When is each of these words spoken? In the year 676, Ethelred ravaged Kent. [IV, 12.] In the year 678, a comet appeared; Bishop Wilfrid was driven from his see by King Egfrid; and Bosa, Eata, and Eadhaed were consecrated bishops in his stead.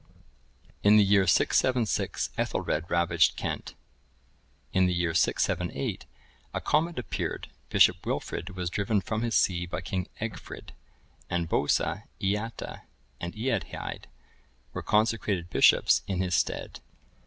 In 0.81 0.97
the 0.97 1.03
year 1.03 1.27
676, 1.27 2.31
Ethelred 2.35 2.89
ravaged 2.89 3.35
Kent. 3.37 3.75
[IV, 4.69 4.73
12.] 4.73 4.73
In 4.73 4.85
the 4.87 4.95
year 4.95 5.13
678, 5.13 6.05
a 6.55 6.59
comet 6.59 6.97
appeared; 6.97 7.49
Bishop 7.69 8.03
Wilfrid 8.03 8.55
was 8.55 8.71
driven 8.71 8.99
from 8.99 9.21
his 9.21 9.35
see 9.35 9.67
by 9.67 9.81
King 9.81 10.07
Egfrid; 10.19 10.71
and 11.29 11.47
Bosa, 11.47 12.05
Eata, 12.19 12.81
and 13.19 13.35
Eadhaed 13.35 14.05
were 14.73 14.81
consecrated 14.81 15.51
bishops 15.51 16.01
in 16.07 16.19
his 16.19 16.33
stead. 16.33 16.79